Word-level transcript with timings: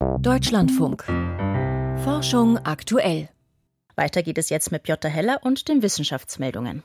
Deutschlandfunk. 0.00 1.04
Forschung 2.04 2.56
aktuell. 2.56 3.28
Weiter 3.96 4.22
geht 4.22 4.38
es 4.38 4.48
jetzt 4.48 4.72
mit 4.72 4.84
Piotr 4.84 5.10
Heller 5.10 5.40
und 5.42 5.68
den 5.68 5.82
Wissenschaftsmeldungen. 5.82 6.82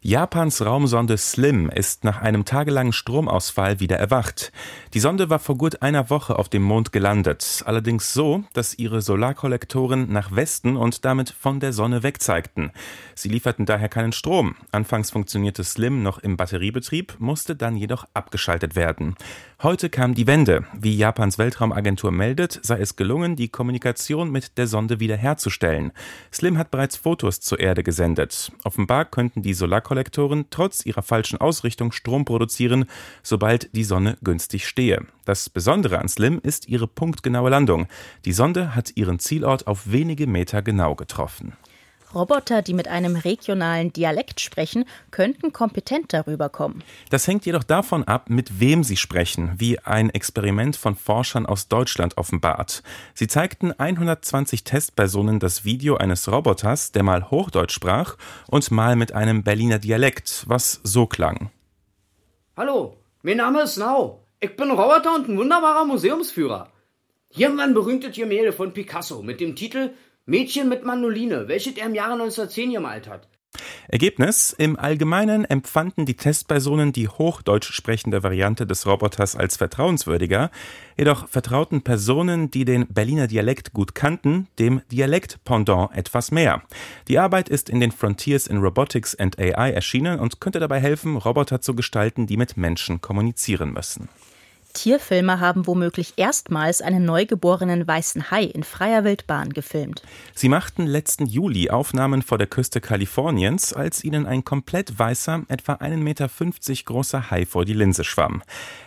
Japans 0.00 0.64
Raumsonde 0.64 1.18
SLIM 1.18 1.68
ist 1.68 2.04
nach 2.04 2.22
einem 2.22 2.46
tagelangen 2.46 2.94
Stromausfall 2.94 3.80
wieder 3.80 3.98
erwacht. 3.98 4.50
Die 4.94 5.00
Sonde 5.00 5.28
war 5.28 5.40
vor 5.40 5.58
gut 5.58 5.82
einer 5.82 6.08
Woche 6.08 6.38
auf 6.38 6.48
dem 6.48 6.62
Mond 6.62 6.90
gelandet, 6.90 7.62
allerdings 7.66 8.14
so, 8.14 8.44
dass 8.54 8.78
ihre 8.78 9.02
Solarkollektoren 9.02 10.10
nach 10.10 10.34
Westen 10.34 10.78
und 10.78 11.04
damit 11.04 11.28
von 11.28 11.60
der 11.60 11.74
Sonne 11.74 12.02
weg 12.02 12.22
zeigten. 12.22 12.70
Sie 13.14 13.28
lieferten 13.28 13.66
daher 13.66 13.90
keinen 13.90 14.12
Strom. 14.12 14.56
Anfangs 14.72 15.10
funktionierte 15.10 15.64
SLIM 15.64 16.02
noch 16.02 16.18
im 16.18 16.38
Batteriebetrieb, 16.38 17.16
musste 17.18 17.56
dann 17.56 17.76
jedoch 17.76 18.06
abgeschaltet 18.14 18.74
werden. 18.74 19.16
Heute 19.64 19.88
kam 19.88 20.12
die 20.12 20.26
Wende. 20.26 20.66
Wie 20.78 20.94
Japans 20.94 21.38
Weltraumagentur 21.38 22.12
meldet, 22.12 22.60
sei 22.62 22.80
es 22.80 22.96
gelungen, 22.96 23.34
die 23.34 23.48
Kommunikation 23.48 24.30
mit 24.30 24.58
der 24.58 24.66
Sonde 24.66 25.00
wiederherzustellen. 25.00 25.92
SLIM 26.30 26.58
hat 26.58 26.70
bereits 26.70 26.98
Fotos 26.98 27.40
zur 27.40 27.60
Erde 27.60 27.82
gesendet. 27.82 28.52
Offenbar 28.64 29.06
könnten 29.06 29.40
die 29.40 29.54
Solarkollektoren 29.54 30.48
trotz 30.50 30.84
ihrer 30.84 31.00
falschen 31.00 31.40
Ausrichtung 31.40 31.92
Strom 31.92 32.26
produzieren, 32.26 32.84
sobald 33.22 33.74
die 33.74 33.84
Sonne 33.84 34.18
günstig 34.22 34.68
stehe. 34.68 35.06
Das 35.24 35.48
Besondere 35.48 35.98
an 35.98 36.10
Slim 36.10 36.40
ist 36.42 36.68
ihre 36.68 36.86
punktgenaue 36.86 37.48
Landung. 37.48 37.86
Die 38.26 38.34
Sonde 38.34 38.74
hat 38.74 38.92
ihren 38.96 39.18
Zielort 39.18 39.66
auf 39.66 39.90
wenige 39.90 40.26
Meter 40.26 40.60
genau 40.60 40.94
getroffen. 40.94 41.54
Roboter, 42.14 42.62
die 42.62 42.74
mit 42.74 42.88
einem 42.88 43.16
regionalen 43.16 43.92
Dialekt 43.92 44.40
sprechen, 44.40 44.84
könnten 45.10 45.52
kompetent 45.52 46.12
darüber 46.12 46.48
kommen. 46.48 46.82
Das 47.10 47.26
hängt 47.26 47.46
jedoch 47.46 47.64
davon 47.64 48.04
ab, 48.04 48.30
mit 48.30 48.60
wem 48.60 48.84
sie 48.84 48.96
sprechen, 48.96 49.52
wie 49.56 49.78
ein 49.80 50.10
Experiment 50.10 50.76
von 50.76 50.96
Forschern 50.96 51.46
aus 51.46 51.68
Deutschland 51.68 52.16
offenbart. 52.16 52.82
Sie 53.14 53.26
zeigten 53.26 53.72
120 53.72 54.64
Testpersonen 54.64 55.40
das 55.40 55.64
Video 55.64 55.96
eines 55.96 56.30
Roboters, 56.30 56.92
der 56.92 57.02
mal 57.02 57.30
Hochdeutsch 57.30 57.74
sprach 57.74 58.16
und 58.48 58.70
mal 58.70 58.96
mit 58.96 59.12
einem 59.12 59.42
Berliner 59.42 59.78
Dialekt, 59.78 60.44
was 60.46 60.80
so 60.82 61.06
klang. 61.06 61.50
Hallo, 62.56 62.96
mein 63.22 63.38
Name 63.38 63.62
ist 63.62 63.76
Nau. 63.76 64.20
Ich 64.40 64.56
bin 64.56 64.70
Roboter 64.70 65.14
und 65.14 65.28
ein 65.28 65.38
wunderbarer 65.38 65.84
Museumsführer. 65.84 66.68
Hier 67.30 67.48
haben 67.48 67.56
wir 67.56 67.64
ein 67.64 67.74
berühmtes 67.74 68.14
Gemälde 68.14 68.52
von 68.52 68.72
Picasso 68.72 69.22
mit 69.22 69.40
dem 69.40 69.56
Titel 69.56 69.90
Mädchen 70.26 70.70
mit 70.70 70.84
Mandoline, 70.84 71.48
welches 71.48 71.76
er 71.76 71.86
im 71.86 71.94
Jahre 71.94 72.14
1910 72.14 72.72
gemalt 72.72 73.08
hat. 73.08 73.28
Ergebnis: 73.88 74.54
Im 74.56 74.78
Allgemeinen 74.78 75.44
empfanden 75.44 76.06
die 76.06 76.16
Testpersonen 76.16 76.92
die 76.92 77.08
hochdeutsch 77.08 77.72
sprechende 77.72 78.22
Variante 78.22 78.66
des 78.66 78.86
Roboters 78.86 79.36
als 79.36 79.58
vertrauenswürdiger, 79.58 80.50
jedoch 80.96 81.28
vertrauten 81.28 81.82
Personen, 81.82 82.50
die 82.50 82.64
den 82.64 82.86
Berliner 82.88 83.26
Dialekt 83.26 83.74
gut 83.74 83.94
kannten, 83.94 84.48
dem 84.58 84.80
Dialekt-Pendant 84.90 85.94
etwas 85.94 86.30
mehr. 86.30 86.62
Die 87.08 87.18
Arbeit 87.18 87.50
ist 87.50 87.68
in 87.68 87.80
den 87.80 87.92
Frontiers 87.92 88.46
in 88.46 88.56
Robotics 88.56 89.14
and 89.14 89.38
AI 89.38 89.72
erschienen 89.72 90.18
und 90.18 90.40
könnte 90.40 90.58
dabei 90.58 90.80
helfen, 90.80 91.16
Roboter 91.16 91.60
zu 91.60 91.74
gestalten, 91.74 92.26
die 92.26 92.38
mit 92.38 92.56
Menschen 92.56 93.02
kommunizieren 93.02 93.72
müssen. 93.72 94.08
Tierfilmer 94.74 95.40
haben 95.40 95.66
womöglich 95.66 96.14
erstmals 96.16 96.82
einen 96.82 97.04
neugeborenen 97.04 97.86
weißen 97.86 98.30
Hai 98.30 98.42
in 98.42 98.64
freier 98.64 99.04
Wildbahn 99.04 99.50
gefilmt. 99.50 100.02
Sie 100.34 100.48
machten 100.48 100.86
letzten 100.86 101.26
Juli 101.26 101.70
Aufnahmen 101.70 102.22
vor 102.22 102.36
der 102.36 102.48
Küste 102.48 102.80
Kaliforniens, 102.80 103.72
als 103.72 104.04
ihnen 104.04 104.26
ein 104.26 104.44
komplett 104.44 104.98
weißer, 104.98 105.44
etwa 105.48 105.74
1,50 105.74 105.96
Meter 105.96 106.28
großer 106.84 107.30
Hai 107.30 107.46
vor 107.46 107.64
die 107.64 107.72
Linse 107.72 108.04
schwamm. 108.04 108.42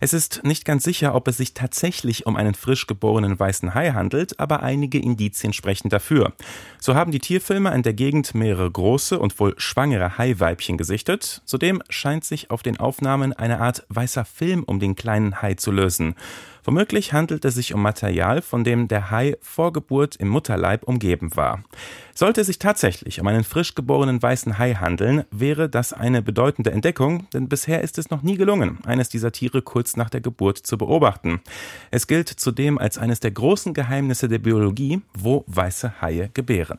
Es 0.00 0.12
ist 0.14 0.44
nicht 0.44 0.64
ganz 0.64 0.84
sicher, 0.84 1.14
ob 1.14 1.26
es 1.28 1.36
sich 1.36 1.52
tatsächlich 1.52 2.26
um 2.26 2.36
einen 2.36 2.54
frisch 2.54 2.86
geborenen 2.86 3.38
weißen 3.38 3.74
Hai 3.74 3.90
handelt, 3.90 4.38
aber 4.38 4.62
einige 4.62 4.98
Indizien 4.98 5.52
sprechen 5.52 5.88
dafür. 5.88 6.32
So 6.78 6.94
haben 6.94 7.10
die 7.10 7.18
Tierfilmer 7.18 7.74
in 7.74 7.82
der 7.82 7.92
Gegend 7.92 8.34
mehrere 8.34 8.70
große 8.70 9.18
und 9.18 9.38
wohl 9.40 9.54
schwangere 9.58 10.16
Haiweibchen 10.16 10.78
gesichtet. 10.78 11.42
Zudem 11.44 11.82
scheint 11.88 12.24
sich 12.24 12.50
auf 12.50 12.62
den 12.62 12.78
Aufnahmen 12.78 13.32
eine 13.32 13.60
Art 13.60 13.84
weißer 13.88 14.24
Film 14.24 14.62
um 14.62 14.78
den 14.78 14.94
kleinen 14.94 15.42
Hai 15.42 15.54
zu 15.54 15.71
lösen. 15.72 16.14
Womöglich 16.64 17.12
handelt 17.12 17.44
es 17.44 17.54
sich 17.56 17.74
um 17.74 17.82
Material, 17.82 18.40
von 18.40 18.62
dem 18.62 18.86
der 18.86 19.10
Hai 19.10 19.36
vor 19.40 19.72
Geburt 19.72 20.14
im 20.16 20.28
Mutterleib 20.28 20.84
umgeben 20.84 21.34
war. 21.34 21.64
Sollte 22.14 22.42
es 22.42 22.46
sich 22.46 22.60
tatsächlich 22.60 23.20
um 23.20 23.26
einen 23.26 23.42
frisch 23.42 23.74
geborenen 23.74 24.22
weißen 24.22 24.58
Hai 24.58 24.74
handeln, 24.74 25.24
wäre 25.32 25.68
das 25.68 25.92
eine 25.92 26.22
bedeutende 26.22 26.70
Entdeckung, 26.70 27.28
denn 27.32 27.48
bisher 27.48 27.80
ist 27.82 27.98
es 27.98 28.10
noch 28.10 28.22
nie 28.22 28.36
gelungen, 28.36 28.78
eines 28.84 29.08
dieser 29.08 29.32
Tiere 29.32 29.60
kurz 29.60 29.96
nach 29.96 30.08
der 30.08 30.20
Geburt 30.20 30.58
zu 30.58 30.78
beobachten. 30.78 31.40
Es 31.90 32.06
gilt 32.06 32.28
zudem 32.28 32.78
als 32.78 32.96
eines 32.96 33.18
der 33.18 33.32
großen 33.32 33.74
Geheimnisse 33.74 34.28
der 34.28 34.38
Biologie, 34.38 35.00
wo 35.14 35.44
weiße 35.48 36.00
Haie 36.00 36.30
gebären. 36.32 36.78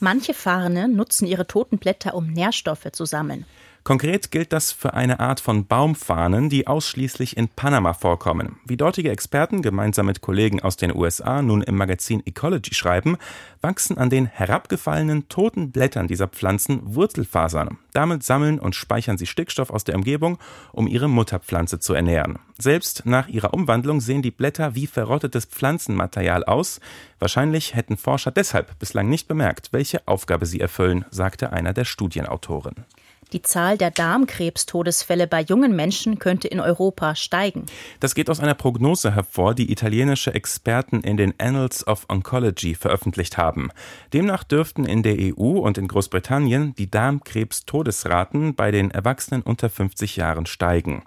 Manche 0.00 0.34
Farne 0.34 0.88
nutzen 0.88 1.28
ihre 1.28 1.46
toten 1.46 1.78
Blätter, 1.78 2.14
um 2.14 2.26
Nährstoffe 2.26 2.90
zu 2.90 3.04
sammeln. 3.04 3.46
Konkret 3.84 4.30
gilt 4.30 4.52
das 4.52 4.70
für 4.70 4.94
eine 4.94 5.18
Art 5.18 5.40
von 5.40 5.66
Baumfahnen, 5.66 6.48
die 6.48 6.68
ausschließlich 6.68 7.36
in 7.36 7.48
Panama 7.48 7.94
vorkommen. 7.94 8.60
Wie 8.64 8.76
dortige 8.76 9.10
Experten 9.10 9.60
gemeinsam 9.60 10.06
mit 10.06 10.20
Kollegen 10.20 10.60
aus 10.62 10.76
den 10.76 10.94
USA 10.94 11.42
nun 11.42 11.62
im 11.62 11.74
Magazin 11.76 12.24
Ecology 12.24 12.74
schreiben, 12.74 13.16
wachsen 13.60 13.98
an 13.98 14.08
den 14.08 14.26
herabgefallenen 14.26 15.28
toten 15.28 15.72
Blättern 15.72 16.06
dieser 16.06 16.28
Pflanzen 16.28 16.94
Wurzelfasern. 16.94 17.76
Damit 17.92 18.22
sammeln 18.22 18.60
und 18.60 18.76
speichern 18.76 19.18
sie 19.18 19.26
Stickstoff 19.26 19.70
aus 19.70 19.82
der 19.82 19.96
Umgebung, 19.96 20.38
um 20.70 20.86
ihre 20.86 21.08
Mutterpflanze 21.08 21.80
zu 21.80 21.92
ernähren. 21.92 22.38
Selbst 22.58 23.04
nach 23.04 23.26
ihrer 23.26 23.52
Umwandlung 23.52 24.00
sehen 24.00 24.22
die 24.22 24.30
Blätter 24.30 24.76
wie 24.76 24.86
verrottetes 24.86 25.46
Pflanzenmaterial 25.46 26.44
aus. 26.44 26.78
Wahrscheinlich 27.18 27.74
hätten 27.74 27.96
Forscher 27.96 28.30
deshalb 28.30 28.78
bislang 28.78 29.08
nicht 29.08 29.26
bemerkt, 29.26 29.72
welche 29.72 30.06
Aufgabe 30.06 30.46
sie 30.46 30.60
erfüllen, 30.60 31.04
sagte 31.10 31.52
einer 31.52 31.72
der 31.72 31.84
Studienautoren. 31.84 32.86
Die 33.32 33.42
Zahl 33.42 33.78
der 33.78 33.90
Darmkrebstodesfälle 33.90 35.26
bei 35.26 35.40
jungen 35.40 35.74
Menschen 35.74 36.18
könnte 36.18 36.48
in 36.48 36.60
Europa 36.60 37.14
steigen. 37.14 37.66
Das 38.00 38.14
geht 38.14 38.28
aus 38.28 38.40
einer 38.40 38.54
Prognose 38.54 39.14
hervor, 39.14 39.54
die 39.54 39.72
italienische 39.72 40.34
Experten 40.34 41.00
in 41.00 41.16
den 41.16 41.32
Annals 41.38 41.86
of 41.86 42.06
Oncology 42.08 42.74
veröffentlicht 42.74 43.38
haben. 43.38 43.70
Demnach 44.12 44.44
dürften 44.44 44.84
in 44.84 45.02
der 45.02 45.16
EU 45.18 45.58
und 45.58 45.78
in 45.78 45.88
Großbritannien 45.88 46.74
die 46.74 46.90
Darmkrebstodesraten 46.90 48.54
bei 48.54 48.70
den 48.70 48.90
Erwachsenen 48.90 49.42
unter 49.42 49.70
50 49.70 50.16
Jahren 50.16 50.46
steigen. 50.46 51.02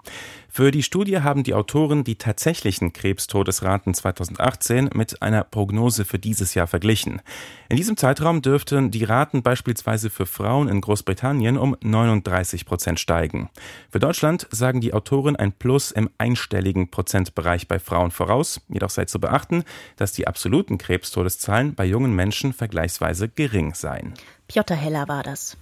Für 0.56 0.70
die 0.70 0.82
Studie 0.82 1.20
haben 1.20 1.42
die 1.42 1.52
Autoren 1.52 2.02
die 2.02 2.14
tatsächlichen 2.14 2.94
Krebstodesraten 2.94 3.92
2018 3.92 4.88
mit 4.94 5.20
einer 5.20 5.44
Prognose 5.44 6.06
für 6.06 6.18
dieses 6.18 6.54
Jahr 6.54 6.66
verglichen. 6.66 7.20
In 7.68 7.76
diesem 7.76 7.98
Zeitraum 7.98 8.40
dürften 8.40 8.90
die 8.90 9.04
Raten 9.04 9.42
beispielsweise 9.42 10.08
für 10.08 10.24
Frauen 10.24 10.68
in 10.68 10.80
Großbritannien 10.80 11.58
um 11.58 11.76
39 11.82 12.64
Prozent 12.64 12.98
steigen. 12.98 13.50
Für 13.90 13.98
Deutschland 13.98 14.48
sagen 14.50 14.80
die 14.80 14.94
Autoren 14.94 15.36
ein 15.36 15.52
Plus 15.52 15.90
im 15.90 16.08
einstelligen 16.16 16.90
Prozentbereich 16.90 17.68
bei 17.68 17.78
Frauen 17.78 18.10
voraus. 18.10 18.62
Jedoch 18.70 18.88
sei 18.88 19.04
zu 19.04 19.20
beachten, 19.20 19.62
dass 19.96 20.12
die 20.12 20.26
absoluten 20.26 20.78
Krebstodeszahlen 20.78 21.74
bei 21.74 21.84
jungen 21.84 22.16
Menschen 22.16 22.54
vergleichsweise 22.54 23.28
gering 23.28 23.74
seien. 23.74 24.14
Piotr 24.48 24.74
Heller 24.74 25.06
war 25.06 25.22
das. 25.22 25.58